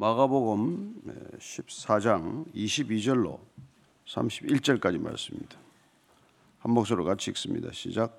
[0.00, 0.94] 마가복음
[1.40, 3.40] 14장 22절로
[4.06, 5.56] 31절까지 말씀입니다.
[6.60, 7.70] 한 목소리로 같이 읽습니다.
[7.72, 8.12] 시작.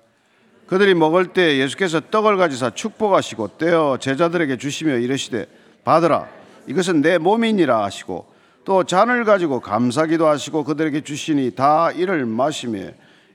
[0.66, 5.46] 그들이 먹을 때 예수께서 떡을 가지사 축복하시고 떼어 제자들에게 주시며 이르시되
[5.82, 6.28] 받으라
[6.66, 8.30] 이것은 내 몸이니라 하시고
[8.66, 12.90] 또 잔을 가지고 감사기도 하시고 그들에게 주시니 다 이를 마시며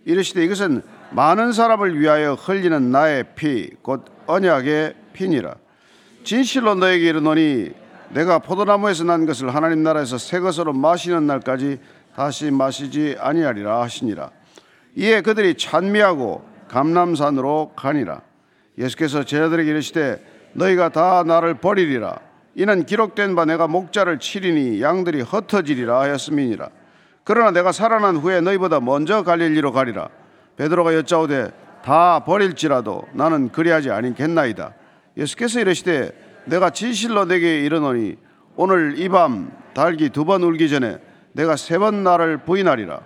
[0.05, 5.55] 이르시되 이것은 많은 사람을 위하여 흘리는 나의 피 곧 언약의 피니라
[6.23, 11.79] 진실로 너에게 이르노니 내가 포도나무에서 난 것을 하나님 나라에서 새 것으로 마시는 날까지
[12.15, 14.31] 다시 마시지 아니하리라 하시니라.
[14.95, 18.21] 이에 그들이 찬미하고 감남산으로 가니라.
[18.77, 20.23] 예수께서 제자들에게 이르시되
[20.53, 22.17] 너희가 다 나를 버리리라.
[22.55, 26.69] 이는 기록된 바 내가 목자를 치리니 양들이 흩어지리라 하였음이니라.
[27.25, 30.09] 그러나 내가 살아난 후에 너희보다 먼저 갈릴리로 가리라.
[30.55, 31.51] 베드로가 여짜오되
[31.83, 34.73] 다 버릴지라도 나는 그리하지 아니겠나이다.
[35.17, 36.11] 예수께서 이르시되
[36.45, 38.15] 내가 진실로 내게 이르노니
[38.55, 40.97] 오늘 이 밤 달기 두 번 울기 전에
[41.33, 43.01] 내가 세 번 나를 부인하리라.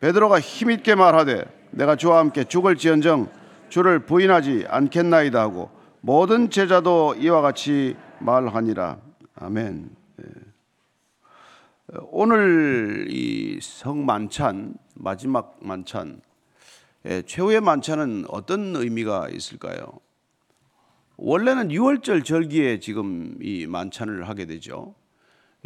[0.00, 3.28] 베드로가 힘있게 말하되 내가 주와 함께 죽을지언정
[3.68, 8.98] 주를 부인하지 않겠나이다 하고 모든 제자도 이와 같이 말하니라.
[9.36, 9.90] 아멘.
[10.20, 10.24] 예.
[12.10, 16.20] 오늘 이 성만찬 마지막 만찬
[17.06, 19.86] 예, 최후의 만찬은 어떤 의미가 있을까요?
[21.18, 24.94] 원래는 6월절 절기에 지금 이 만찬을 하게 되죠.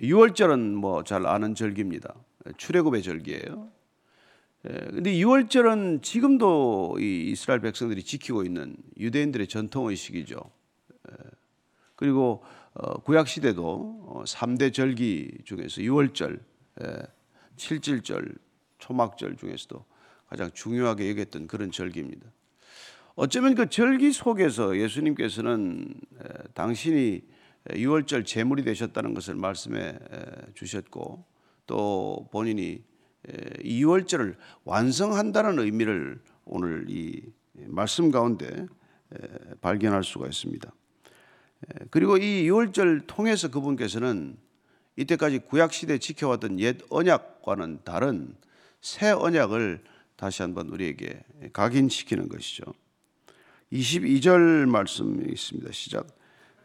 [0.00, 2.14] 6월절은 뭐 잘 아는 절기입니다.
[2.56, 3.70] 출애굽의 절기예요.
[4.62, 10.40] 근데 6월절은 지금도 이 이스라엘 백성들이 지키고 있는 유대인들의 전통 의식이죠.
[11.96, 16.40] 그리고 어, 구약 시대도 3대 어, 절기 중에서 6월절,
[17.56, 18.38] 7질절,
[18.78, 19.84] 초막절 중에서도
[20.26, 22.26] 가장 중요하게 여겼던 그런 절기입니다.
[23.14, 25.92] 어쩌면 그 절기 속에서 예수님께서는
[26.54, 27.22] 당신이
[27.68, 29.98] 6월절 제물이 되셨다는 것을 말씀해
[30.54, 31.24] 주셨고
[31.66, 32.82] 또 본인이
[33.28, 37.22] 2월절을 완성한다는 의미를 오늘 이
[37.66, 38.66] 말씀 가운데
[39.60, 40.72] 발견할 수가 있습니다.
[41.90, 44.36] 그리고 이 6월절 통해서 그분께서는
[44.96, 48.34] 이때까지 구약 시대 지켜왔던 옛 언약과는 다른
[48.80, 49.84] 새 언약을
[50.16, 51.22] 다시 한번 우리에게
[51.52, 52.64] 각인시키는 것이죠.
[53.72, 55.72] 22절 말씀이 있습니다.
[55.72, 56.06] 시작.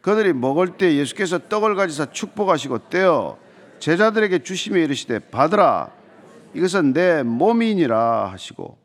[0.02, 3.38] 그들이 먹을 때 예수께서 떡을 가지사 축복하시고 떼어
[3.78, 5.92] 제자들에게 주시며 이르시되 받으라
[6.54, 8.78] 이것은 내 몸이니라 하시고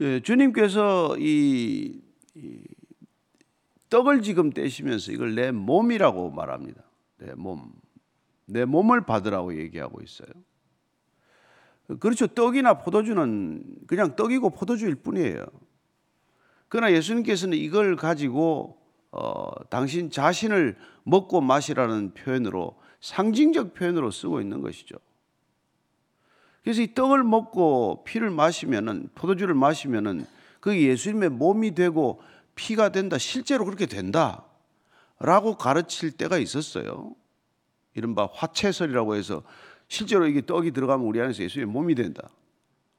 [0.00, 2.00] 예, 주님께서 이,
[2.34, 2.60] 이
[3.90, 6.82] 떡을 지금 떼시면서 이걸 내 몸이라고 말합니다.
[7.18, 7.72] 내 몸.
[8.46, 10.28] 내 몸을 받으라고 얘기하고 있어요.
[12.00, 12.26] 그렇죠.
[12.26, 15.46] 떡이나 포도주는 그냥 떡이고 포도주일 뿐이에요.
[16.74, 18.76] 그러나 예수님께서는 이걸 가지고
[19.12, 24.96] 어, 당신 자신을 먹고 마시라는 표현으로 상징적 표현으로 쓰고 있는 것이죠.
[26.64, 30.26] 그래서 이 떡을 먹고 피를 마시면은 포도주를 마시면은
[30.58, 32.20] 그 예수님의 몸이 되고
[32.56, 33.18] 피가 된다.
[33.18, 34.44] 실제로 그렇게 된다.
[35.20, 37.14] 라고 가르칠 때가 있었어요.
[37.94, 39.44] 이른바 화채설이라고 해서
[39.86, 42.30] 실제로 이게 떡이 들어가면 우리 안에서 예수님의 몸이 된다.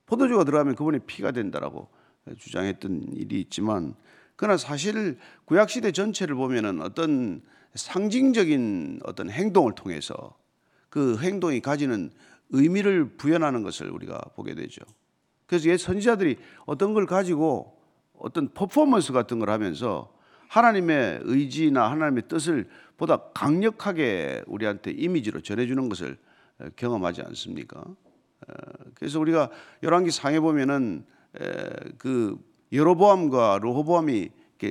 [0.05, 1.89] 포도주가 들어가면 그분의 피가 된다라고
[2.37, 3.95] 주장했던 일이 있지만
[4.35, 7.41] 그러나 사실 구약 시대 전체를 보면은 어떤
[7.75, 10.35] 상징적인 어떤 행동을 통해서
[10.89, 12.09] 그 행동이 가지는
[12.49, 14.81] 의미를 부연하는 것을 우리가 보게 되죠.
[15.45, 17.77] 그래서 옛 선지자들이 어떤 걸 가지고
[18.17, 20.13] 어떤 퍼포먼스 같은 걸 하면서
[20.47, 26.17] 하나님의 의지나 하나님의 뜻을 보다 강력하게 우리한테 이미지로 전해주는 것을
[26.77, 27.83] 경험하지 않습니까?
[28.93, 29.49] 그래서 우리가
[29.83, 31.05] 열왕기 상에 보면은
[31.97, 32.37] 그
[32.71, 34.29] 여로보암과 르호보암이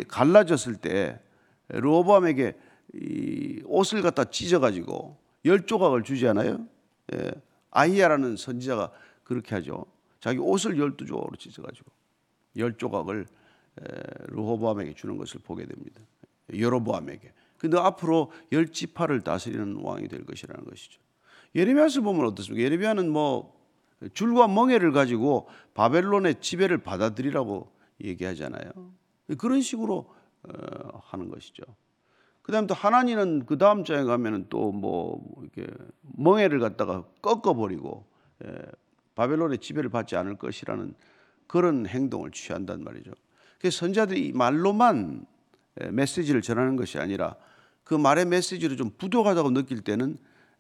[0.09, 1.21] 갈라졌을 때
[1.69, 2.55] 르호보암에게
[2.95, 6.67] 이 옷을 갖다 찢어가지고 열 조각을 주지 않아요?
[7.15, 7.33] 예.
[7.71, 8.93] 아히야라는 선지자가
[9.25, 9.85] 그렇게 하죠.
[10.21, 11.91] 자기 옷을 열두 조각으로 찢어가지고
[12.57, 13.27] 열 조각을
[14.29, 16.01] 르호보암에게 주는 것을 보게 됩니다.
[16.57, 17.33] 여로보암에게.
[17.59, 21.01] 근데 앞으로 열 지파를 다스리는 왕이 될 것이라는 것이죠.
[21.55, 22.65] 예레미야서 보면 어떻습니까?
[22.65, 23.55] 예레미야는 뭐
[24.13, 27.73] 줄과 멍에를 가지고 바벨론의 지배를 받아들이라고
[28.03, 28.71] 얘기하잖아요.
[29.39, 30.13] 그런 식으로
[30.43, 31.63] 어, 하는 것이죠.
[32.43, 35.67] 그다음 또 하나님은 그 다음 장에 가면은 또 뭐 이렇게
[36.03, 38.07] 멍에를 갖다가 꺾어버리고
[38.45, 38.55] 예,
[39.15, 40.95] 바벨론의 지배를 받지 않을 것이라는
[41.47, 43.13] 그런 행동을 취한단 말이죠.
[43.59, 45.25] 그래서 선자들이 말로만
[45.81, 47.37] 예, 메시지를 전하는 것이 아니라
[47.83, 50.19] 그 말의 메시지를 좀 부족하다고 느낄 때는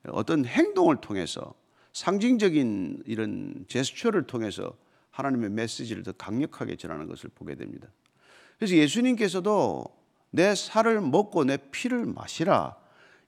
[0.08, 1.54] 어떤 행동을 통해서
[1.94, 4.74] 상징적인 이런 제스처를 통해서
[5.12, 7.88] 하나님의 메시지를 더 강력하게 전하는 것을 보게 됩니다.
[8.58, 9.84] 그래서 예수님께서도
[10.30, 12.76] 내 살을 먹고 내 피를 마시라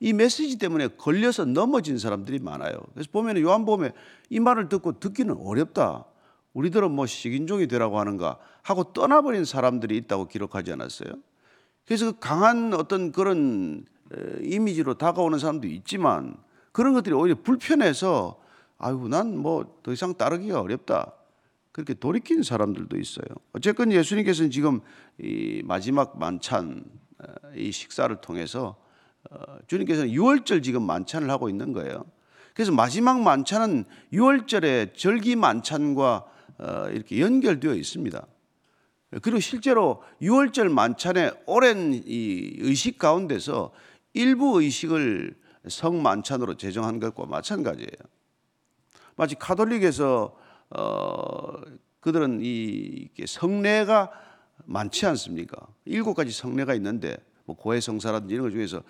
[0.00, 2.76] 이 메시지 때문에 걸려서 넘어진 사람들이 많아요.
[2.92, 3.92] 그래서 보면 요한복음에
[4.28, 6.04] 이 말을 듣고 듣기는 어렵다.
[6.52, 11.10] 우리들은 뭐 식인종이 되라고 하는가 하고 떠나버린 사람들이 있다고 기록하지 않았어요.
[11.86, 13.84] 그래서 그 강한 어떤 그런
[14.42, 16.36] 이미지로 다가오는 사람도 있지만
[16.72, 18.40] 그런 것들이 오히려 불편해서
[18.78, 21.12] 아이고 난 뭐 더 이상 따르기가 어렵다.
[21.72, 23.26] 그렇게 돌이킨 사람들도 있어요.
[23.52, 24.80] 어쨌건 예수님께서는 지금
[25.18, 26.84] 이 마지막 만찬
[27.54, 28.76] 이 식사를 통해서
[29.30, 32.04] 어, 주님께서는 6월절 지금 만찬을 하고 있는 거예요.
[32.54, 36.24] 그래서 마지막 만찬은 6월절의 절기 만찬과
[36.58, 38.26] 어, 이렇게 연결되어 있습니다.
[39.22, 43.72] 그리고 실제로 6월절 만찬의 오랜 이 의식 가운데서
[44.14, 45.36] 일부 의식을
[45.68, 48.15] 성만찬으로 제정한 것과 마찬가지예요.
[49.16, 50.36] 마치 카톨릭에서
[50.70, 51.60] 어,
[52.00, 54.10] 그들은 이 성례가
[54.64, 55.56] 많지 않습니까?
[55.84, 58.82] 일곱 가지 성례가 있는데 뭐 고해 성사라든지 이런 것 중에서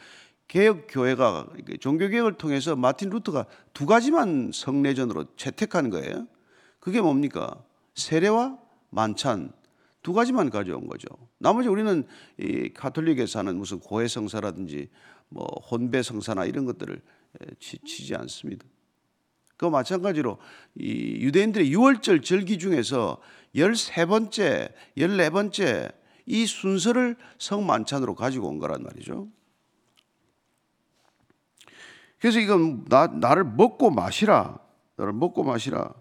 [0.48, 1.48] 개혁 교회가
[1.80, 6.26] 종교 개혁을 통해서 마틴 루터가 두 가지만 성례전으로 채택한 거예요.
[6.78, 7.64] 그게 뭡니까?
[7.94, 8.58] 세례와
[8.90, 9.52] 만찬
[10.02, 11.08] 두 가지만 가져온 거죠.
[11.38, 12.06] 나머지 우리는
[12.38, 14.88] 이 카톨릭에서 하는 무슨 고해 성사라든지
[15.28, 17.00] 뭐 혼배 성사나 이런 것들을
[17.58, 18.64] 치, 치지 않습니다.
[19.56, 20.38] 그 마찬가지로
[20.76, 23.18] 이 유대인들의 유월절 절기 중에서
[23.54, 25.94] 13번째, 14번째
[26.26, 29.28] 이 순서를 성만찬으로 가지고 온 거란 말이죠.
[32.20, 34.58] 그래서 이건 나, 나를 먹고 마시라.
[34.96, 35.92] 나를 먹고 마시라.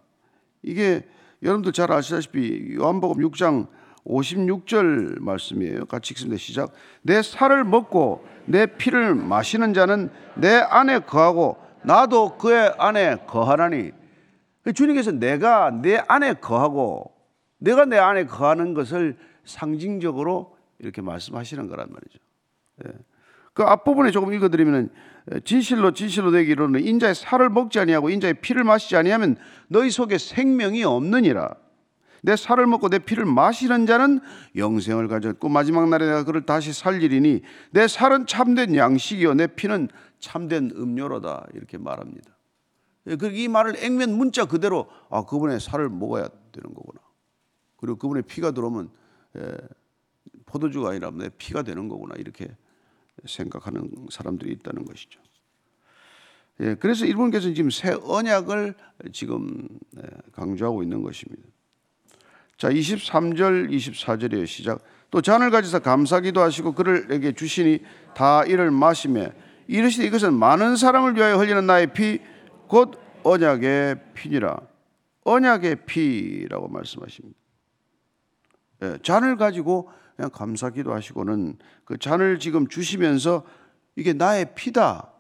[0.63, 1.07] 이게
[1.43, 3.67] 여러분들 잘 아시다시피 요한복음 6장
[4.05, 5.85] 56절 말씀이에요.
[5.85, 6.37] 같이 읽습니다.
[6.37, 6.73] 시작.
[7.01, 13.91] 내 살을 먹고 내 피를 마시는 자는 내 안에 거하고 나도 그의 안에 거하나니
[14.73, 17.13] 주님께서 내가 내 안에 거하고
[17.57, 22.19] 내가 내 안에 거하는 것을 상징적으로 이렇게 말씀하시는 거란 말이죠.
[22.85, 22.91] 예.
[23.53, 24.89] 그 앞부분에 조금 읽어드리면
[25.45, 31.55] 진실로 진실로 되기로는 인자의 살을 먹지 아니하고 인자의 피를 마시지 아니하면 너희 속에 생명이 없느니라.
[32.25, 34.19] 내 살을 먹고 내 피를 마시는 자는
[34.56, 39.89] 영생을 가졌고 마지막 날에 내가 그를 다시 살리리니 내 살은 참된 양식이요 내 피는
[40.19, 42.36] 참된 음료로다 이렇게 말합니다.
[43.07, 47.00] 예, 이 말을 액면 문자 그대로 아 그분의 살을 먹어야 되는 거구나.
[47.77, 48.89] 그리고 그분의 피가 들어오면
[49.38, 49.57] 예,
[50.48, 52.48] 포도주가 아니라 내 피가 되는 거구나 이렇게
[53.27, 55.19] 생각하는 사람들이 있다는 것이죠.
[56.62, 58.74] 예, 그래서 일본께서는 지금 새 언약을
[59.13, 59.68] 지금
[59.98, 60.01] 예,
[60.31, 61.54] 강조하고 있는 것입니다.
[62.57, 64.81] 자, 23절, 24절의 시작.
[65.11, 67.79] 또 잔을 가지사 감사기도 하시고 그를에게 주시니
[68.15, 69.29] 다 이를 마시며
[69.67, 72.19] 이르시되 이것은 많은 사람을 위하여 흘리는 나의 피
[72.67, 74.57] 곧 언약의 피니라.
[75.23, 77.37] 언약의 피라고 말씀하십니다.
[78.83, 83.43] 예, 잔을 가지고 그냥 감사기도 하시고는 그 잔을 지금 주시면서
[83.95, 85.11] 이게 나의 피다.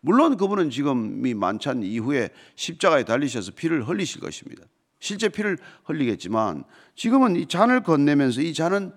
[0.00, 4.64] 물론 그분은 지금 이 만찬 이후에 십자가에 달리셔서 피를 흘리실 것입니다.
[5.02, 6.62] 실제 피를 흘리겠지만
[6.94, 8.92] 지금은 이 잔을 건네면서 이 잔은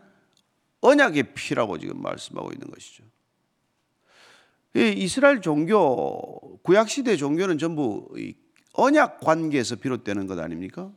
[0.82, 3.04] 언약의 피라고 지금 말씀하고 있는 것이죠.
[4.76, 8.08] 이스라엘 종교, 구약시대 종교는 전부
[8.74, 10.92] 언약 관계에서 비롯되는 것 아닙니까?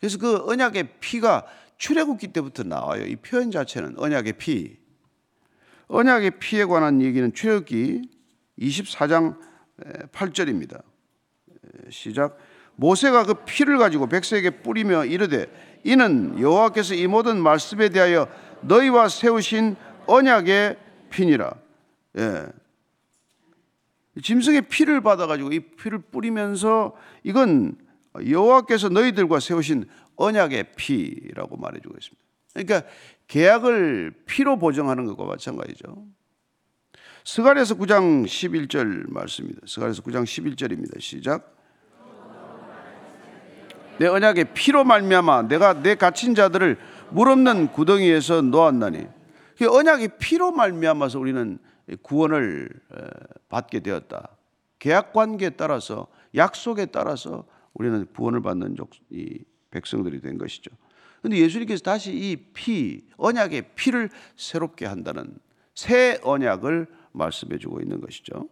[0.00, 1.44] 그래서 그 언약의 피가
[1.76, 3.04] 출애굽기 때부터 나와요.
[3.04, 4.78] 이 표현 자체는 언약의 피.
[5.88, 8.08] 언약의 피에 관한 얘기는 출애굽기
[8.58, 9.38] 24장
[10.12, 10.82] 8절입니다.
[11.90, 12.38] 시작.
[12.76, 15.46] 모세가 그 피를 가지고 백성에게 뿌리며 이르되
[15.84, 18.28] 이는 여호와께서 이 모든 말씀에 대하여
[18.62, 19.76] 너희와 세우신
[20.06, 20.76] 언약의
[21.10, 21.54] 피니라.
[22.18, 22.46] 예.
[24.22, 27.76] 짐승의 피를 받아 가지고 이 피를 뿌리면서 이건
[28.28, 32.24] 여호와께서 너희들과 세우신 언약의 피라고 말해 주고 있습니다.
[32.52, 32.88] 그러니까
[33.26, 36.06] 계약을 피로 보정하는 것과 마찬가지죠.
[37.24, 39.62] 스가랴서 9장 11절 말씀입니다.
[39.66, 41.00] 스가랴서 9장 11절입니다.
[41.00, 41.53] 시작.
[43.98, 46.78] 내 언약의 피로 말미암아 내가 내 갇힌 자들을
[47.10, 49.06] 물 없는 구덩이에서 놓았나니
[49.58, 51.58] 그 언약의 피로 말미암아서 우리는
[52.02, 52.68] 구원을
[53.48, 54.36] 받게 되었다.
[54.78, 58.76] 계약 관계에 따라서 약속에 따라서 우리는 구원을 받는
[59.10, 59.38] 이
[59.70, 60.70] 백성들이 된 것이죠.
[61.22, 65.38] 근데 예수님께서 다시 이 피, 언약의 피를 새롭게 한다는
[65.74, 68.48] 새 언약을 말씀해 주고 있는 것이죠.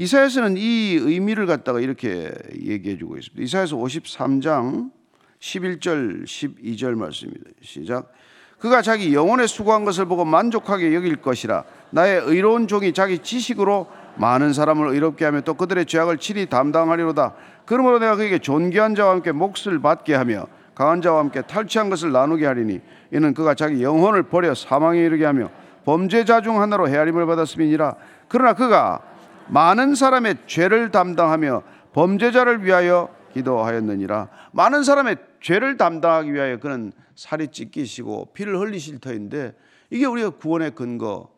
[0.00, 3.42] 이사야서는 이 의미를 갖다가 이렇게 얘기해 주고 있습니다.
[3.42, 4.92] 이사야서 53장
[5.40, 7.50] 11절 12절 말씀입니다.
[7.62, 8.12] 시작.
[8.60, 13.88] 그가 자기 영혼에 수고한 것을 보고 만족하게 여길 것이라 나의 의로운 종이 자기 지식으로
[14.18, 17.34] 많은 사람을 의롭게 하며 또 그들의 죄악을 친히 담당하리로다.
[17.64, 22.46] 그러므로 내가 그에게 존귀한 자와 함께 몫을 받게 하며 강한 자와 함께 탈취한 것을 나누게
[22.46, 22.80] 하리니
[23.12, 25.50] 이는 그가 자기 영혼을 버려 사망에 이르게 하며
[25.84, 27.96] 범죄자 중 하나로 헤아림을 받았음이니라
[28.28, 29.07] 그러나 그가
[29.50, 31.62] 많은 사람의 죄를 담당하며
[31.92, 39.54] 범죄자를 위하여 기도하였느니라 많은 사람의 죄를 담당하기 위하여 그는 살이 찢기시고 피를 흘리실 터인데
[39.90, 41.32] 이게 우리가 구원의 근거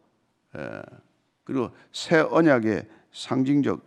[0.56, 0.82] 예,
[1.44, 3.86] 그리고 새 언약의 상징적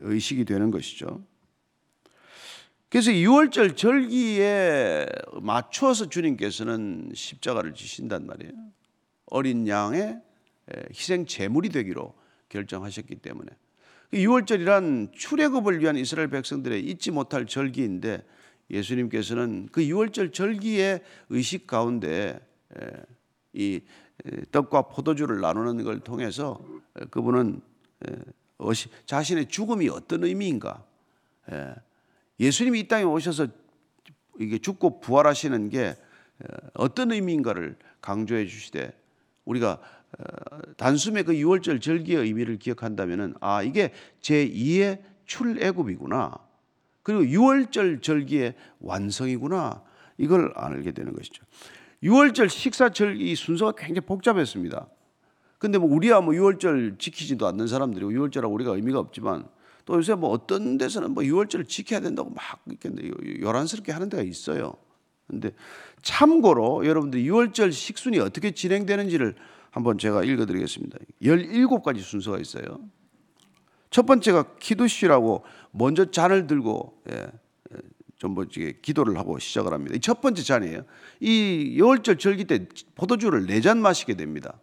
[0.00, 1.22] 의식이 되는 것이죠.
[2.88, 5.06] 그래서 6월절 절기에
[5.42, 8.52] 맞추어서 주님께서는 십자가를 지신단 말이에요.
[9.26, 10.18] 어린 양의
[10.90, 12.14] 희생 제물이 되기로
[12.48, 13.50] 결정하셨기 때문에.
[14.12, 18.24] 6월절이란 출애굽을 위한 이스라엘 백성들의 잊지 못할 절기인데
[18.70, 22.40] 예수님께서는 그 6월절 절기의 의식 가운데
[23.52, 23.80] 이
[24.50, 26.60] 떡과 포도주를 나누는 걸 통해서
[27.10, 27.60] 그분은
[29.06, 30.84] 자신의 죽음이 어떤 의미인가?
[32.40, 33.48] 예수님이 이 땅에 오셔서
[34.62, 35.96] 죽고 부활하시는 게
[36.74, 38.92] 어떤 의미인가를 강조해 주시되
[39.44, 39.80] 우리가
[40.76, 46.38] 단숨에 그 6월절 절기의 의미를 기억한다면은 아 이게 제 2의 출애굽이구나.
[47.02, 49.82] 그리고 6월절 절기의 완성이구나.
[50.18, 51.44] 이걸 알게 되는 것이죠.
[52.02, 54.88] 6월절 식사 절기 순서가 굉장히 복잡했습니다.
[55.58, 59.48] 근데 뭐 우리야 뭐 6월절 지키지도 않는 사람들이고 6월절하고 우리가 의미가 없지만
[59.84, 62.90] 또 요새 뭐 어떤 데서는 뭐 6월절을 지켜야 된다고 막 이렇게
[63.40, 64.74] 요란스럽게 하는 데가 있어요.
[65.26, 65.52] 근데
[66.02, 69.34] 참고로 여러분들 6월절 식순이 어떻게 진행되는지를
[69.70, 70.98] 한번 제가 읽어 드리겠습니다.
[71.22, 72.80] 17가지 순서가 있어요.
[73.90, 77.26] 첫 번째가 키두시라고 먼저 잔을 들고 예,
[78.16, 79.94] 좀 뭐지 기도를 하고 시작을 합니다.
[79.96, 80.82] 이 첫 번째 잔이에요.
[81.20, 84.60] 이 여월절 절기 때 포도주를 네 잔 마시게 됩니다.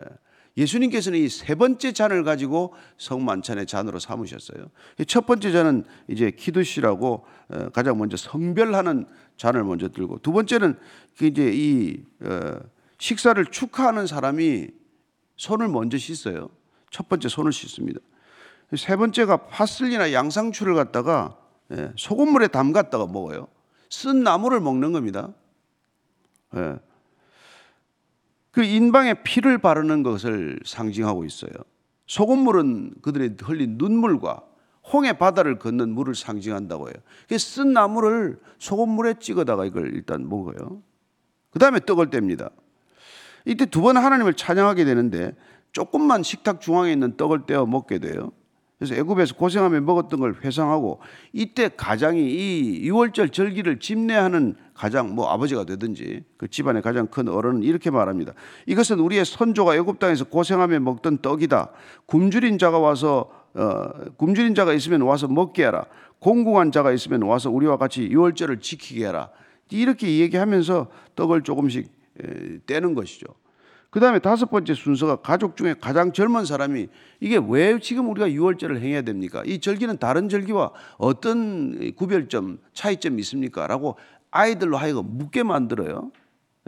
[0.00, 0.66] 예.
[0.66, 4.70] 수님께서는 이 세 번째 잔을 가지고 성만찬의 잔으로 삼으셨어요.
[5.06, 9.06] 첫 번째 잔은 이제 키두시라고 어, 가장 먼저 성별하는
[9.36, 10.76] 잔을 먼저 들고 두 번째는
[11.16, 12.58] 그 이제 이 어,
[13.00, 14.68] 식사를 축하하는 사람이
[15.36, 16.50] 손을 먼저 씻어요.
[16.90, 17.98] 첫 번째 손을 씻습니다.
[18.76, 21.36] 세 번째가 파슬리나 양상추를 갖다가
[21.72, 23.48] 예, 소금물에 담갔다가 먹어요.
[23.88, 25.32] 쓴 나무를 먹는 겁니다.
[26.56, 26.78] 예.
[28.50, 31.52] 그 인방에 피를 바르는 것을 상징하고 있어요.
[32.06, 34.42] 소금물은 그들이 흘린 눈물과
[34.92, 37.38] 홍해 바다를 걷는 물을 상징한다고 해요.
[37.38, 40.82] 쓴 나무를 소금물에 찍어다가 이걸 일단 먹어요.
[41.50, 42.50] 그 다음에 떡을 뗍니다.
[43.44, 45.32] 이때 두 번 하나님을 찬양하게 되는데
[45.72, 48.32] 조금만 식탁 중앙에 있는 떡을 떼어 먹게 돼요.
[48.78, 51.00] 그래서 애굽에서 고생하며 먹었던 걸 회상하고
[51.34, 57.62] 이때 가장이 이 6월절 절기를 집례하는 가장 뭐 아버지가 되든지 그 집안의 가장 큰 어른은
[57.62, 58.32] 이렇게 말합니다.
[58.64, 61.70] 이것은 우리의 선조가 애굽 땅에서 고생하며 먹던 떡이다.
[62.06, 65.84] 굶주린 자가 와서 어, 굶주린 자가 있으면 와서 먹게 하라.
[66.18, 69.28] 공공한 자가 있으면 와서 우리와 같이 6월절을 지키게 하라.
[69.70, 71.99] 이렇게 얘기하면서 떡을 조금씩
[72.66, 73.26] 떼는 것이죠.
[73.90, 78.76] 그 다음에 다섯 번째 순서가 가족 중에 가장 젊은 사람이 이게 왜 지금 우리가 6월절을
[78.76, 79.42] 행해야 됩니까?
[79.44, 83.66] 이 절기는 다른 절기와 어떤 구별점, 차이점이 있습니까?
[83.66, 83.96] 라고
[84.30, 86.12] 아이들로 하여금 묻게 만들어요.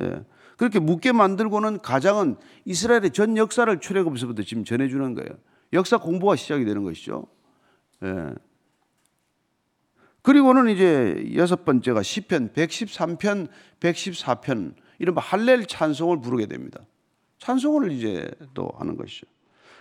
[0.00, 0.24] 예.
[0.56, 5.30] 그렇게 묻게 만들고는 가장은 이스라엘의 전 역사를 출애굽에서부터 지금 전해주는 거예요.
[5.72, 7.26] 역사 공부가 시작이 되는 것이죠.
[8.02, 8.34] 예.
[10.22, 13.48] 그리고는 이제 여섯 번째가 시편 113편,
[13.80, 16.78] 114편 이런 할렐 찬송을 부르게 됩니다.
[17.38, 19.26] 찬송을 이제 또 하는 것이죠.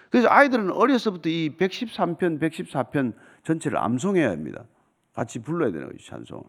[0.09, 3.13] 그래서 아이들은 어려서부터 이 113편, 114편
[3.43, 4.63] 전체를 암송해야 합니다.
[5.13, 6.43] 같이 불러야 되는 거죠, 찬송.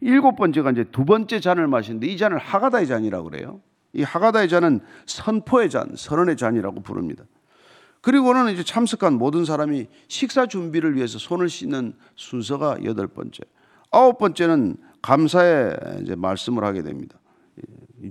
[0.00, 3.62] 일곱 번째가 이제 두 번째 잔을 마시는데 이 잔을 하가다의 잔이라고 그래요.
[3.94, 7.24] 이 하가다의 잔은 선포의 잔, 선언의 잔이라고 부릅니다.
[8.02, 13.40] 그리고는 이제 참석한 모든 사람이 식사 준비를 위해서 손을 씻는 순서가 여덟 번째.
[13.90, 17.18] 아홉 번째는 감사의 이제 말씀을 하게 됩니다.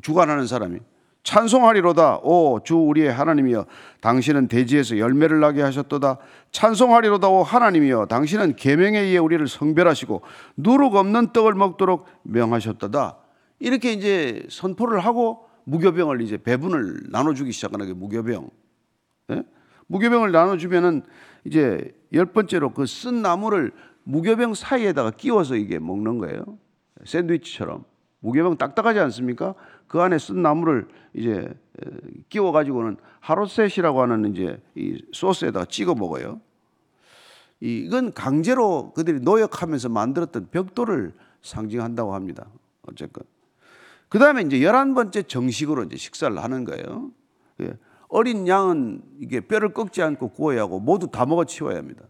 [0.03, 0.79] 주관하는 사람이
[1.23, 2.19] 찬송하리로다.
[2.21, 3.65] 오 주 우리의 하나님이여
[4.01, 6.19] 당신은 대지에서 열매를 나게 하셨도다.
[6.51, 10.21] 찬송하리로다 오 하나님이여 당신은 계명에 의해 우리를 성별하시고
[10.57, 13.17] 누룩 없는 떡을 먹도록 명하셨도다.
[13.59, 18.50] 이렇게 이제 선포를 하고 무교병을 이제 배분을 나눠주기 시작하는 게 무교병.
[19.31, 19.43] 예?
[19.88, 21.01] 무교병을 나눠주면은
[21.45, 23.71] 이제 열 번째로 그 쓴 나무를
[24.03, 26.43] 무교병 사이에다가 끼워서 이게 먹는 거예요
[27.05, 27.83] 샌드위치처럼
[28.19, 29.55] 무교병 딱딱하지 않습니까?
[29.88, 31.53] 그 안에 쓴 나무를 이제
[32.29, 36.39] 끼워 가지고는 하루셋이라고 하는 이제 이 소스에다가 찍어 먹어요.
[37.60, 42.48] 이건 강제로 그들이 노역하면서 만들었던 벽돌을 상징한다고 합니다.
[42.88, 43.24] 어쨌건.
[44.10, 47.12] 그 다음에 이제 열한 번째 정식으로 이제 식사를 하는 거예요.
[47.62, 47.74] 예.
[48.10, 52.03] 어린 양은 이게 뼈를 꺾지 않고 구워야 하고 모두 다 먹어 치워야 합니다.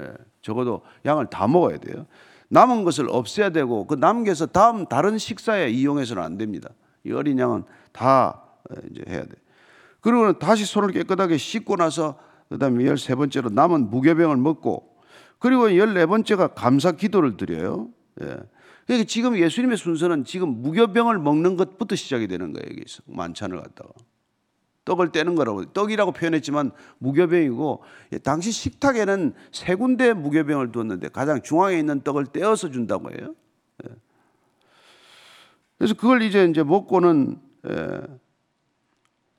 [0.00, 0.12] 예.
[0.42, 2.06] 적어도 양을 다 먹어야 돼요.
[2.54, 6.70] 남은 것을 없애야 되고 그 남겨서 다음 다른 식사에 이용해서는 안 됩니다.
[7.04, 9.32] 이 어린 양은 다 어, 이제 해야 돼.
[10.00, 12.16] 그리고는 다시 손을 깨끗하게 씻고 나서
[12.48, 14.94] 그다음에 열세 번째로 남은 무교병을 먹고
[15.40, 17.88] 그리고 열네 번째가 감사 기도를 드려요.
[18.22, 18.36] 예.
[18.86, 22.64] 그러니까 지금 예수님의 순서는 지금 무교병을 먹는 것부터 시작이 되는 거예요.
[22.70, 23.90] 여기서 만찬을 갖다가
[24.84, 31.78] 떡을 떼는 거라고 떡이라고 표현했지만 무교병이고 예, 당시 식탁에는 세 군데 무교병을 두었는데 가장 중앙에
[31.78, 33.34] 있는 떡을 떼어서 준다고 해요.
[33.84, 33.90] 예.
[35.78, 37.38] 그래서 그걸 이제 이제 먹고는
[37.68, 38.00] 예,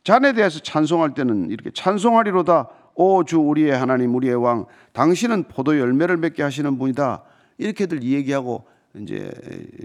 [0.04, 6.16] 잔에 대해서 찬송할 때는 이렇게 찬송하리로다 오 주 우리의 하나님 우리의 왕 당신은 포도 열매를
[6.18, 7.24] 맺게 하시는 분이다
[7.58, 9.30] 이렇게들 얘기하고 이제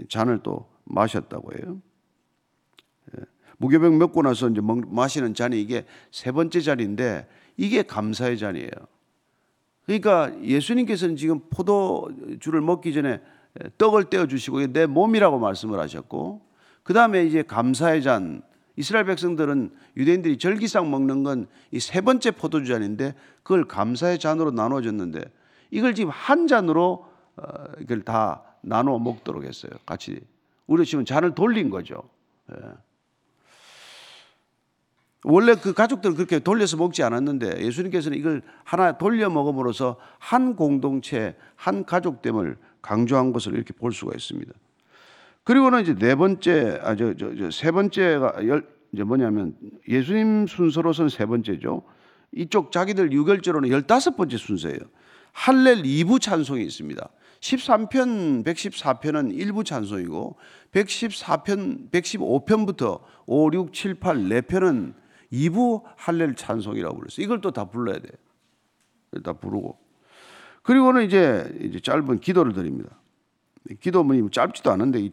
[0.09, 1.81] 잔을 또 마셨다고 해요.
[3.61, 3.77] 예.
[3.77, 7.27] 무교병 먹고 나서 이제 마시는 잔이 이게 세 번째 잔인데
[7.57, 8.71] 이게 감사의 잔이에요.
[9.85, 13.21] 그러니까 예수님께서는 지금 포도주를 먹기 전에
[13.77, 16.41] 떡을 떼어 주시고 내 몸이라고 말씀을 하셨고
[16.83, 18.41] 그 다음에 이제 감사의 잔
[18.77, 23.13] 이스라엘 백성들은 유대인들이 절기상 먹는 건 이 세 번째 포도주 잔인데
[23.43, 25.23] 그걸 감사의 잔으로 나눠 줬는데
[25.71, 27.05] 이걸 지금 한 잔으로
[27.37, 27.43] 어,
[27.79, 29.71] 이걸 다 나눠 먹도록 했어요.
[29.85, 30.19] 같이
[30.67, 32.03] 우리 지금 잔을 돌린 거죠.
[35.25, 35.29] 예.
[35.29, 41.85] 원래 그 가족들은 그렇게 돌려서 먹지 않았는데 예수님께서는 이걸 하나 돌려 먹음으로써 한 공동체, 한
[41.85, 44.51] 가족됨을 강조한 것을 이렇게 볼 수가 있습니다.
[45.43, 49.55] 그리고는 이제 네 번째, 아, 저, 저, 저, 세 번째가 열, 이제 뭐냐면
[49.87, 51.83] 예수님 순서로서는 세 번째죠.
[52.33, 54.79] 이쪽 자기들 유결제로는 열다섯 번째 순서예요.
[55.33, 57.09] 할렐 2부 찬송이 있습니다.
[57.39, 60.37] 13편, 114편은 1부 찬송이고
[60.71, 65.00] 114편, 115편부터 5, 6, 7, 8, 4편은
[65.31, 67.23] 2부 할렐 찬송이라고 불렀어요.
[67.23, 68.13] 이걸 또 다 불러야 돼요.
[69.23, 69.77] 다 부르고.
[70.63, 72.89] 그리고는 이제, 이제 짧은 기도를 드립니다.
[73.79, 75.09] 기도문이 짧지도 않은데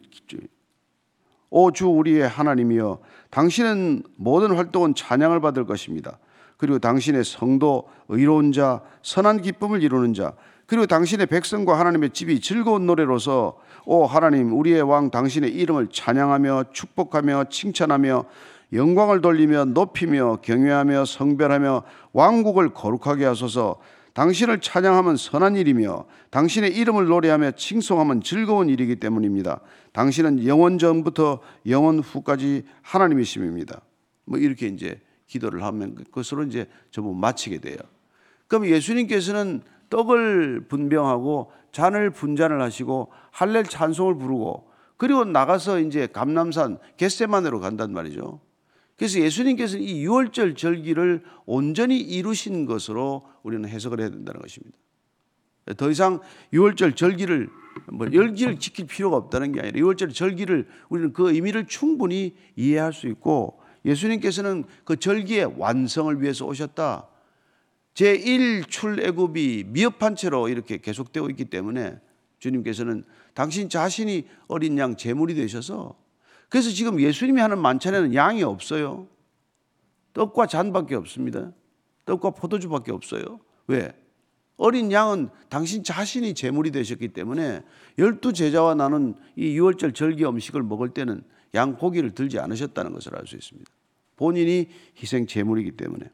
[1.51, 2.99] 오 주 우리의 하나님이여
[3.31, 6.19] 당신은 모든 활동은 찬양을 받을 것입니다.
[6.57, 10.33] 그리고 당신의 성도 의로운 자 선한 기쁨을 이루는 자
[10.67, 17.45] 그리고 당신의 백성과 하나님의 집이 즐거운 노래로서 오 하나님 우리의 왕 당신의 이름을 찬양하며 축복하며
[17.49, 18.25] 칭찬하며
[18.73, 23.79] 영광을 돌리며 높이며 경외하며 성별하며 왕국을 거룩하게 하소서
[24.13, 29.61] 당신을 찬양하면 선한 일이며 당신의 이름을 노래하며 칭송하면 즐거운 일이기 때문입니다.
[29.93, 33.81] 당신은 영원 전부터 영원 후까지 하나님이심입니다.
[34.25, 37.77] 뭐 이렇게 이제 기도를 하면 그것으로 이제 전부 마치게 돼요.
[38.47, 47.59] 그럼 예수님께서는 떡을 분병하고 잔을 분잔을 하시고 할렐 찬송을 부르고 그리고 나가서 이제 감남산 겟세만으로
[47.59, 48.39] 간단 말이죠.
[48.99, 54.77] 그래서 예수님께서는 이 유월절 절기를 온전히 이루신 것으로 우리는 해석을 해야 된다는 것입니다.
[55.77, 56.19] 더 이상
[56.51, 57.49] 유월절 절기를
[57.93, 63.07] 뭐 열기를 지킬 필요가 없다는 게 아니라 유월절 절기를 우리는 그 의미를 충분히 이해할 수
[63.07, 67.07] 있고 예수님께서는 그 절기의 완성을 위해서 오셨다.
[67.93, 71.97] 제1 출애굽이 미흡한 채로 이렇게 계속되고 있기 때문에
[72.39, 75.95] 주님께서는 당신 자신이 어린 양 제물이 되셔서
[76.49, 79.07] 그래서 지금 예수님이 하는 만찬에는 양이 없어요.
[80.13, 81.51] 떡과 잔밖에 없습니다.
[82.05, 83.39] 떡과 포도주밖에 없어요.
[83.67, 83.93] 왜?
[84.57, 87.61] 어린 양은 당신 자신이 제물이 되셨기 때문에
[87.97, 93.25] 열두 제자와 나는 이 유월절 절기 음식을 먹을 때는 양 고기를 들지 않으셨다는 것을 알
[93.25, 93.71] 수 있습니다.
[94.17, 94.67] 본인이
[95.01, 96.11] 희생 제물이기 때문에.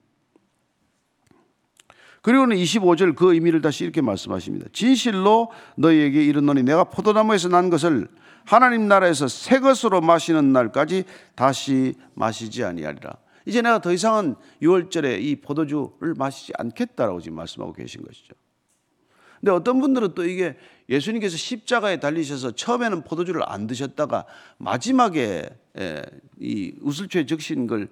[2.25, 4.65] 그리고는 25절 그 의미를 다시 이렇게 말씀하십니다.
[4.73, 8.07] 진실로 너희에게 이르노니 내가 포도나무에서 난 것을
[8.45, 11.03] 하나님 나라에서 새 것으로 마시는 날까지
[11.35, 13.15] 다시 마시지 아니하리라.
[13.45, 14.33] 이제 내가 더 이상은
[14.63, 18.33] 6월절에 이 포도주를 마시지 않겠다라고 지금 말씀하고 계신 것이죠.
[19.39, 20.57] 근데 어떤 분들은 또 이게
[20.89, 24.25] 예수님께서 십자가에 달리셔서 처음에는 포도주를 안 드셨다가
[24.57, 26.01] 마지막에 예,
[26.39, 27.87] 이 우슬초에 적신 걸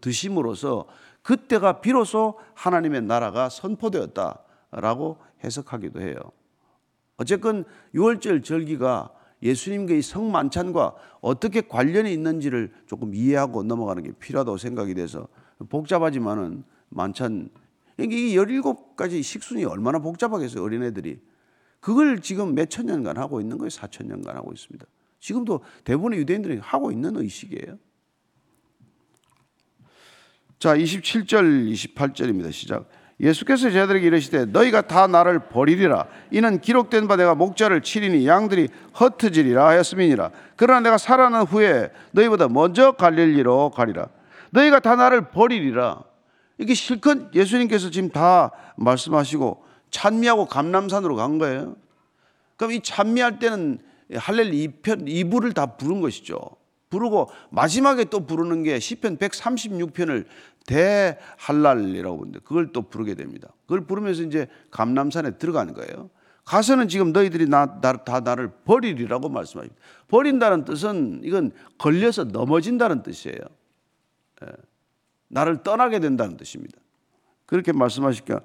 [0.00, 0.86] 드심으로써
[1.22, 6.16] 그때가 비로소 하나님의 나라가 선포되었다라고 해석하기도 해요.
[7.16, 15.28] 어쨌건 6월절 절기가 예수님과의 성만찬과 어떻게 관련이 있는지를 조금 이해하고 넘어가는 게 필요하다고 생각이 돼서
[15.68, 17.50] 복잡하지만은 만찬
[17.98, 21.20] 이게 17가지 식순이 얼마나 복잡하겠어요, 어린애들이.
[21.80, 24.86] 그걸 지금 몇 천 년간 하고 있는 거예요, 4천 년간 하고 있습니다.
[25.18, 27.78] 지금도 대부분의 유대인들이 하고 있는 의식이에요.
[30.60, 32.52] 자, 27절, 28절입니다.
[32.52, 32.84] 시작.
[33.18, 36.06] 예수께서 제자들에게 이르시되 너희가 다 나를 버리리라.
[36.30, 40.30] 이는 기록된 바 내가 목자를 치리니 양들이 흩어지리라 하였음이니라.
[40.56, 44.08] 그러나 내가 살아난 후에 너희보다 먼저 갈릴리로 가리라.
[44.50, 46.02] 너희가 다 나를 버리리라.
[46.58, 51.76] 이게 실컷 예수님께서 지금 다 말씀하시고 찬미하고 감남산으로 간 거예요.
[52.56, 53.78] 그럼 이 찬미할 때는
[54.14, 56.38] 할렐 2편 2부를 다 부른 것이죠
[56.90, 60.26] 부르고 마지막에 또 부르는 게 시편 136편을
[60.66, 63.48] 대할랄이라고 부르는데 그걸 또 부르게 됩니다.
[63.62, 66.10] 그걸 부르면서 이제 감남산에 들어가는 거예요.
[66.44, 69.80] 가서는 지금 너희들이 나, 나, 다 나를 버리리라고 말씀하십니다.
[70.08, 73.38] 버린다는 뜻은 이건 걸려서 넘어진다는 뜻이에요.
[74.42, 74.48] 예.
[75.28, 76.76] 나를 떠나게 된다는 뜻입니다.
[77.46, 78.40] 그렇게 말씀하실까?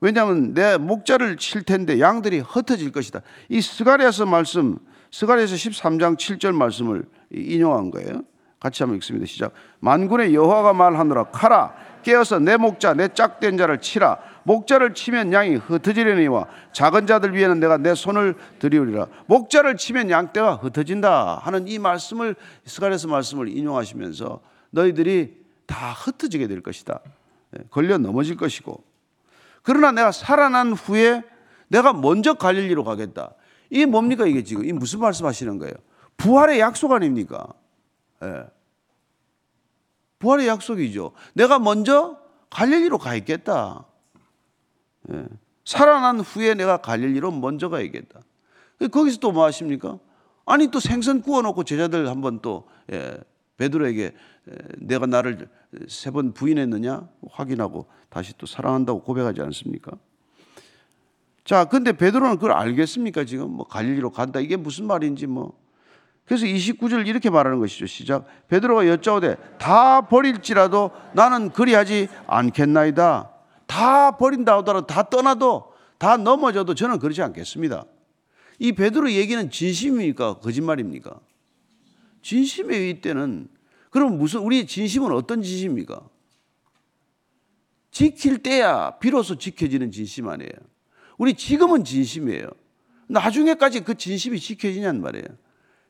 [0.00, 3.20] 왜냐하면 내 목자를 칠 텐데 양들이 흩어질 것이다.
[3.50, 4.78] 이 스가랴서 말씀,
[5.12, 8.22] 스가랴서 13장 7절 말씀을 인용한 거예요.
[8.58, 9.26] 같이 한번 읽습니다.
[9.26, 9.52] 시작.
[9.80, 11.24] 만군의 여호와가 말하노라.
[11.24, 11.74] 카라.
[12.02, 14.18] 깨어서 내 목자 내 짝된 자를 치라.
[14.44, 19.06] 목자를 치면 양이 흩어지려니와 작은 자들 위에는 내가 내 손을 들이우리라.
[19.26, 27.00] 목자를 치면 양떼가 흩어진다 하는 이 말씀을 스가랴서 말씀을 인용하시면서 너희들이 다 흩어지게 될 것이다.
[27.56, 28.82] 예, 걸려 넘어질 것이고.
[29.62, 31.22] 그러나 내가 살아난 후에
[31.68, 33.34] 내가 먼저 갈릴리로 가겠다
[33.72, 35.72] 이게 뭡니까 이게 지금 이 무슨 말씀 하시는 거예요
[36.18, 37.46] 부활의 약속 아닙니까
[38.22, 38.44] 예.
[40.20, 41.10] 부활의 약속이죠.
[41.34, 42.16] 내가 먼저
[42.50, 43.84] 갈릴리로 가 있겠다.
[45.10, 45.26] 예.
[45.64, 48.20] 살아난 후에 내가 갈릴리로 먼저 가야겠다.
[48.92, 49.98] 거기서 또 뭐 하십니까?
[50.46, 53.16] 아니 또 생선 구워놓고 제자들 한번 또 예,
[53.56, 54.14] 베드로에게
[54.50, 55.48] 예, 내가 나를
[55.88, 59.92] 세 번 부인했느냐 확인하고 다시 또 사랑한다고 고백하지 않습니까?
[61.44, 63.24] 자, 근데 베드로는 그걸 알겠습니까?
[63.24, 65.60] 지금 뭐 갈릴리로 간다 이게 무슨 말인지 뭐
[66.24, 67.86] 그래서 29절 이렇게 말하는 것이죠.
[67.86, 68.26] 시작.
[68.48, 73.30] 베드로가 여짜오되 다 버릴지라도 나는 그리하지 않겠나이다.
[73.66, 77.84] 다 버린다 하더라도 다 떠나도 다 넘어져도 저는 그러지 않겠습니다.
[78.58, 80.38] 이 베드로 얘기는 진심입니까?
[80.38, 81.18] 거짓말입니까?
[82.22, 83.48] 진심의 이때는
[83.90, 86.00] 그럼 무슨 우리 진심은 어떤 진심입니까?
[87.90, 90.71] 지킬 때야 비로소 지켜지는 진심 아니에요.
[91.22, 92.48] 우리 지금은 진심이에요.
[93.06, 95.24] 나중에까지 그 진심이 지켜지냔 말이에요.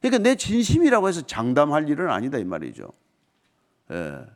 [0.02, 2.92] 그러니까 내 진심이라고 해서 장담할 일은 아니다 이 말이죠.
[3.92, 4.26] 예.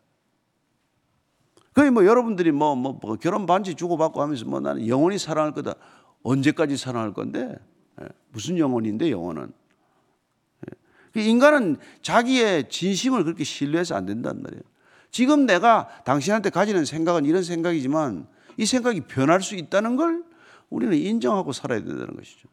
[1.75, 5.75] 거의 뭐 여러분들이 뭐, 뭐, 뭐 결혼 반지 주고받고 하면서 뭐 나는 영원히 사랑할 거다.
[6.23, 7.59] 언제까지 사랑할 건데?
[8.01, 8.07] 예.
[8.31, 9.53] 무슨 영혼인데 영혼은?
[9.53, 10.77] 예.
[11.13, 14.63] 그 인간은 자기의 진심을 그렇게 신뢰해서 안 된단 말이에요.
[15.11, 20.25] 지금 내가 당신한테 가지는 생각은 이런 생각이지만 이 생각이 변할 수 있다는 걸
[20.71, 22.49] 우리는 인정하고 살아야 된다는 것이죠.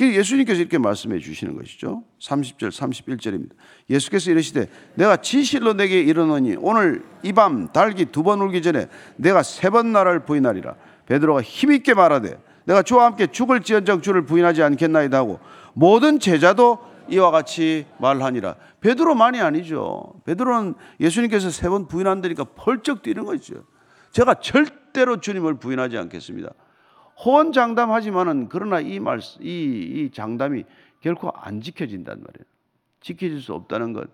[0.00, 2.04] 예수님께서 이렇게 말씀해 주시는 것이죠.
[2.20, 3.50] 30절, 31절입니다.
[3.90, 9.42] 예수께서 이르시되 내가 진실로 내게 이르노니 오늘 이 밤 달기 두 번 울기 전에 내가
[9.42, 10.74] 세 번 나를 부인하리라.
[11.04, 15.38] 베드로가 힘있게 말하되 내가 주와 함께 죽을지언정 주를 부인하지 않겠나이다 하고
[15.74, 16.78] 모든 제자도
[17.10, 18.54] 이와 같이 말하니라.
[18.80, 20.14] 베드로만이 아니죠.
[20.24, 23.64] 베드로는 예수님께서 세 번 부인한다니까 펄쩍 뛰는 거죠.
[24.12, 26.50] 제가 절 대로 주님을 부인하지 않겠습니다.
[27.24, 30.64] 호언장담하지만은 그러나 이 말, 이, 이 장담이
[31.00, 32.44] 결코 안 지켜진단 말이에요.
[33.00, 34.08] 지켜질 수 없다는 것.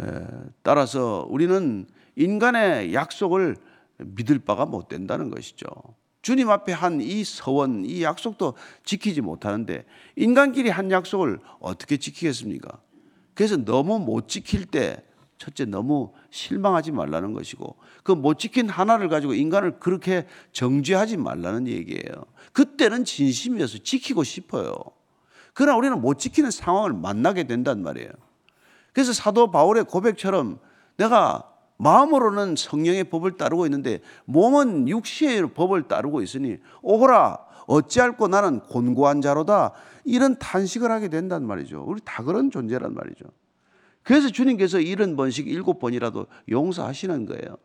[0.00, 0.26] 에,
[0.62, 3.56] 따라서 우리는 인간의 약속을
[3.98, 5.66] 믿을 바가 못 된다는 것이죠.
[6.22, 9.84] 주님 앞에 한 이 서원, 이 약속도 지키지 못하는데
[10.16, 12.80] 인간끼리 한 약속을 어떻게 지키겠습니까?
[13.34, 15.02] 그래서 너무 못 지킬 때
[15.40, 22.12] 첫째 너무 실망하지 말라는 것이고 그 못 지킨 하나를 가지고 인간을 그렇게 정죄하지 말라는 얘기예요.
[22.52, 24.74] 그때는 진심이어서 지키고 싶어요.
[25.54, 28.10] 그러나 우리는 못 지키는 상황을 만나게 된단 말이에요.
[28.92, 30.58] 그래서 사도 바울의 고백처럼
[30.98, 39.22] 내가 마음으로는 성령의 법을 따르고 있는데 몸은 육시의 법을 따르고 있으니 오호라 어찌할꼬 나는 곤고한
[39.22, 39.72] 자로다
[40.04, 41.84] 이런 탄식을 하게 된단 말이죠.
[41.86, 43.24] 우리 다 그런 존재란 말이죠.
[44.02, 47.56] 그래서 주님께서 이런 번씩 일곱 번이라도 용서하시는 거예요.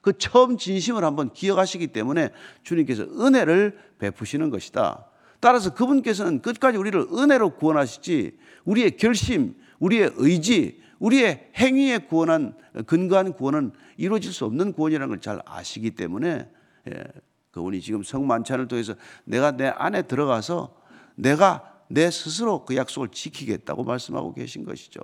[0.00, 2.30] 그 처음 진심을 한번 기억하시기 때문에
[2.62, 5.06] 주님께서 은혜를 베푸시는 것이다.
[5.40, 12.54] 따라서 그분께서는 끝까지 우리를 은혜로 구원하시지 우리의 결심, 우리의 의지, 우리의 행위에 구원한
[12.86, 16.48] 근거한 구원은 이루어질 수 없는 구원이라는 걸 잘 아시기 때문에
[16.88, 17.04] 예,
[17.50, 18.94] 그분이 지금 성만찬을 통해서
[19.24, 20.74] 내가 내 안에 들어가서
[21.14, 25.00] 내가 내 스스로 그 약속을 지키겠다고 말씀하고 계신 것이죠.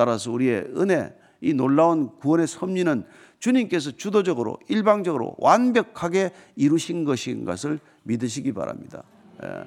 [0.00, 3.04] 따라서 우리의 은혜, 이 놀라운 구원의 섭리는
[3.38, 9.02] 주님께서 주도적으로 일방적으로 완벽하게 이루신 것인 것을 믿으시기 바랍니다.
[9.44, 9.64] 예.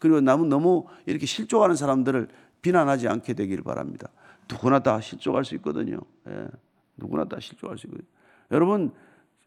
[0.00, 2.26] 그리고 남은 너무 이렇게 실족하는 사람들을
[2.62, 4.08] 비난하지 않게 되길 바랍니다.
[4.50, 6.00] 누구나 다 실족할 수 있거든요.
[6.28, 6.48] 예.
[6.96, 8.08] 누구나 다 실족할 수 있거든요.
[8.50, 8.90] 여러분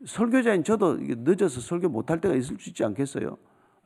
[0.06, 3.38] 설교자인 저도 늦어서 설교 못할 때가 있을 수 있지 않겠어요?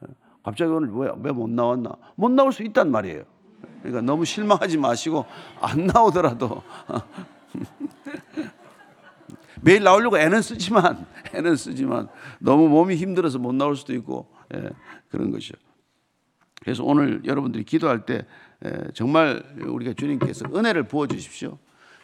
[0.04, 0.13] 예.
[0.44, 1.98] 갑자기 오늘 왜 못 나왔나?
[2.13, 3.24] 못 나올 수 있단 말이에요.
[3.84, 5.26] 그러니까 너무 실망하지 마시고
[5.60, 6.63] 안 나오더라도
[9.62, 12.08] 매일 나오려고 애는 쓰지만 애는 쓰지만
[12.39, 14.69] 너무 몸이 힘들어서 못 나올 수도 있고 예,
[15.10, 15.56] 그런 것이죠.
[16.62, 18.26] 그래서 오늘 여러분들이 기도할 때
[18.63, 21.58] 에, 정말 우리가 주님께서 은혜를 부어 주십시오.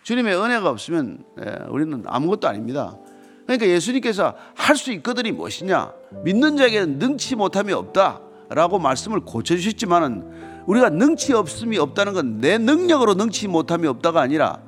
[0.04, 2.98] 주님의 은혜가 없으면 에, 우리는 아무것도 아닙니다.
[3.46, 5.94] 그러니까 예수님께서 할 수 있거든이 무엇이냐?
[6.24, 13.16] 믿는 자에게는 능치 못함이 없다라고 말씀을 고쳐 주셨지만은 우리가 능치 없음이 없다는 건 내 능력으로
[13.16, 14.60] 능치 못함이 없다가 아니라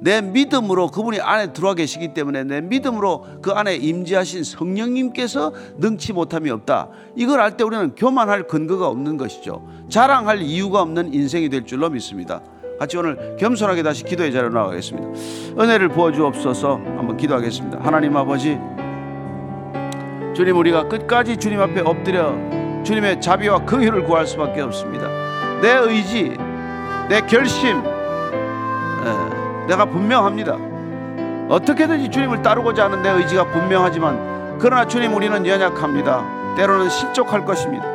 [0.00, 6.50] 내 믿음으로 그분이 안에 들어와 계시기 때문에 내 믿음으로 그 안에 임재하신 성령님께서 능치 못함이
[6.50, 6.88] 없다.
[7.14, 9.64] 이걸 알 때 우리는 교만할 근거가 없는 것이죠.
[9.88, 12.40] 자랑할 이유가 없는 인생이 될 줄로 믿습니다.
[12.80, 15.62] 같이 오늘 겸손하게 다시 기도의 자리로 나가겠습니다.
[15.62, 17.78] 은혜를 부어 주옵소서 한번 기도하겠습니다.
[17.82, 18.58] 하나님 아버지
[20.34, 22.34] 주님 우리가 끝까지 주님 앞에 엎드려
[22.82, 25.21] 주님의 자비와 긍휼을 구할 수밖에 없습니다.
[25.62, 26.36] 내 의지,
[27.08, 30.56] 내 결심, 에, 내가 분명합니다.
[31.48, 36.54] 어떻게든지 주님을 따르고자 하는 내 의지가 분명하지만 그러나 주님 우리는 연약합니다.
[36.56, 37.86] 때로는 실족할 것입니다.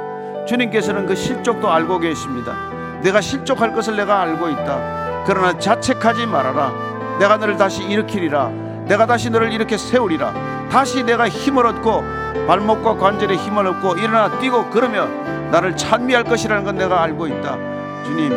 [0.45, 2.53] 주님께서는 그 실족도 알고 계십니다.
[3.01, 5.23] 내가 실족할 것을 내가 알고 있다.
[5.25, 6.71] 그러나 자책하지 말아라.
[7.19, 8.47] 내가 너를 다시 일으키리라.
[8.86, 10.34] 내가 다시 너를 이렇게 세우리라.
[10.71, 12.01] 다시 내가 힘을 얻고
[12.47, 17.57] 발목과 관절에 힘을 얻고 일어나 뛰고 그러면 나를 찬미할 것이라는 건 내가 알고 있다.
[18.05, 18.31] 주님,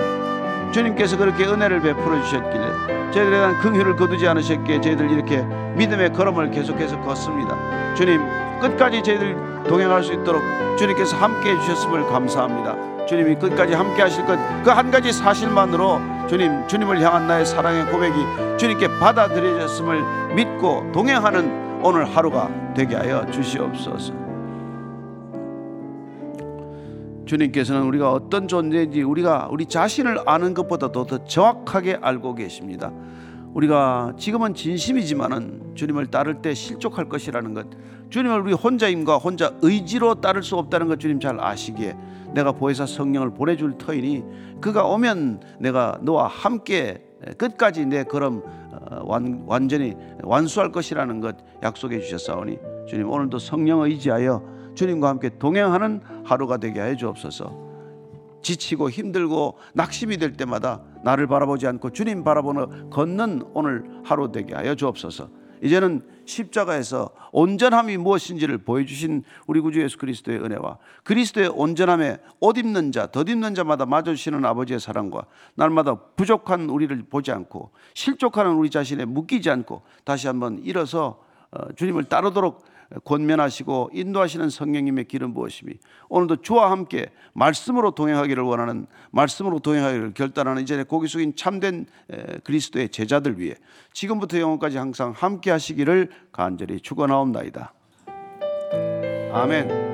[0.73, 5.42] 주님께서 그렇게 은혜를 베풀어 주셨길래 저희들에 대한 긍휼을 거두지 않으셨기에 저희들 이렇게
[5.75, 7.57] 믿음의 걸음을 계속해서 걷습니다.
[7.94, 8.20] 주님,
[8.61, 9.37] 끝까지 저희들
[9.68, 10.42] 동행할 수 있도록
[10.79, 12.77] 주님께서 함께 해 주셨음을 감사합니다.
[13.07, 18.14] 주님이 끝까지 함께 하실 것 그 한 가지 사실만으로 주님 주님을 향한 나의 사랑의 고백이
[18.57, 24.12] 주님께 받아들여졌음을 믿고 동행하는 오늘 하루가 되게 하여 주시옵소서.
[27.31, 32.93] 주님께서는 우리가 어떤 존재인지 우리가 우리 자신을 아는 것보다도 더 정확하게 알고 계십니다.
[33.55, 37.66] 우리가 지금은 진심이지만은 주님을 따를 때 실족할 것이라는 것,
[38.11, 41.97] 주님을 우리 혼자임과 혼자 의지로 따를 수 없다는 것 주님 잘 아시기에
[42.35, 44.25] 내가 보혜사 성령을 보내줄 터이니
[44.61, 47.05] 그가 오면 내가 너와 함께
[47.38, 54.50] 끝까지 내 걸음 어, 완, 완전히 완수할 것이라는 것 약속해 주셨사오니 주님 오늘도 성령 의지하여
[54.74, 57.70] 주님과 함께 동행하는 하루가 되게 해 주옵소서.
[58.42, 64.74] 지치고 힘들고 낙심이 될 때마다 나를 바라보지 않고 주님 바라보는 걷는 오늘 하루 되게 하여
[64.74, 65.28] 주옵소서.
[65.62, 73.06] 이제는 십자가에서 온전함이 무엇인지를 보여주신 우리 구주 예수 그리스도의 은혜와 그리스도의 온전함에 옷 입는 자,
[73.09, 79.50] 덧 입는 자마다 맞아주시는 아버지의 사랑과 날마다 부족한 우리를 보지 않고 실족하는 우리 자신에 묶이지
[79.50, 82.64] 않고 다시 한번 일어서 어, 주님을 따르도록
[83.05, 85.74] 권면하시고 인도하시는 성령님의 길은 무엇이니
[86.09, 91.87] 오늘도 주와 함께 말씀으로 동행하기를 원하는 말씀으로 동행하기를 결단하는 이제 고기 숙인 참된
[92.44, 93.55] 그리스도의 제자들 위해
[93.92, 97.72] 지금부터 영원까지 항상 함께 하시기를 간절히 축원하옵나이다.
[99.33, 99.89] 아멘.